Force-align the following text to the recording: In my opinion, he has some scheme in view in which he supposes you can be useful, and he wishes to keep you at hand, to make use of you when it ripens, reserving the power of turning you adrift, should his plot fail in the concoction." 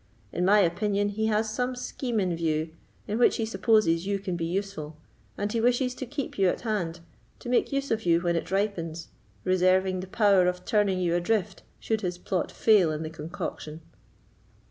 In 0.33 0.45
my 0.45 0.61
opinion, 0.61 1.09
he 1.09 1.27
has 1.27 1.47
some 1.53 1.75
scheme 1.75 2.19
in 2.19 2.35
view 2.35 2.71
in 3.07 3.19
which 3.19 3.35
he 3.37 3.45
supposes 3.45 4.07
you 4.07 4.17
can 4.17 4.35
be 4.35 4.45
useful, 4.47 4.97
and 5.37 5.53
he 5.53 5.61
wishes 5.61 5.93
to 5.93 6.07
keep 6.07 6.39
you 6.39 6.47
at 6.49 6.61
hand, 6.61 7.01
to 7.37 7.49
make 7.49 7.71
use 7.71 7.91
of 7.91 8.03
you 8.03 8.19
when 8.19 8.35
it 8.35 8.49
ripens, 8.49 9.09
reserving 9.43 9.99
the 9.99 10.07
power 10.07 10.47
of 10.47 10.65
turning 10.65 10.99
you 10.99 11.13
adrift, 11.13 11.61
should 11.79 12.01
his 12.01 12.17
plot 12.17 12.51
fail 12.51 12.91
in 12.91 13.03
the 13.03 13.11
concoction." 13.11 13.81